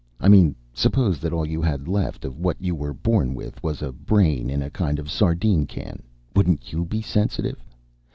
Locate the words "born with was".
2.91-3.83